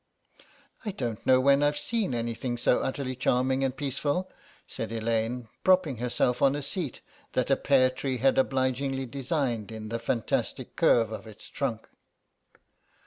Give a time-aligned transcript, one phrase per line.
[0.83, 4.31] "I don't know when I've seen anything so utterly charming and peaceful,"
[4.65, 7.01] said Elaine, propping herself on a seat
[7.33, 11.87] that a pear tree had obligingly designed in the fantastic curve of its trunk.